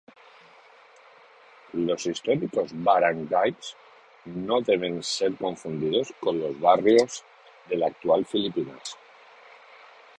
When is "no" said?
4.25-4.59